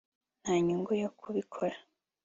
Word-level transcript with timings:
Nta 0.41 0.53
nyungu 0.65 0.91
yo 1.01 1.09
kubikora 1.21 1.75